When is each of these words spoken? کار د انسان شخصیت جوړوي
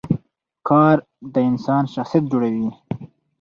کار 0.67 0.97
د 1.33 1.35
انسان 1.49 1.83
شخصیت 1.93 2.23
جوړوي 2.31 2.69